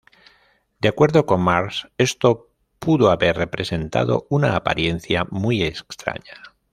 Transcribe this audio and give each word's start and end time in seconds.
De 0.79 0.87
acuerdo 0.87 1.27
con 1.27 1.41
Marsh, 1.43 1.85
esto 1.99 2.49
pudo 2.79 3.11
haber 3.11 3.37
"representado 3.37 4.25
una 4.31 4.55
apariencia 4.55 5.27
muy 5.29 5.61
extraña". 5.61 6.41